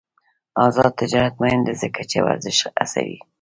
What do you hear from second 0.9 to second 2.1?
تجارت مهم دی ځکه